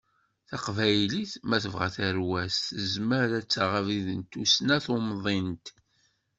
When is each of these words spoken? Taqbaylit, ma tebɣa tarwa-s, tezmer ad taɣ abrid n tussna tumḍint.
Taqbaylit, 0.49 1.31
ma 1.47 1.57
tebɣa 1.63 1.87
tarwa-s, 1.95 2.57
tezmer 2.77 3.29
ad 3.39 3.45
taɣ 3.51 3.71
abrid 3.79 4.07
n 4.17 4.21
tussna 4.31 4.77
tumḍint. 4.85 5.65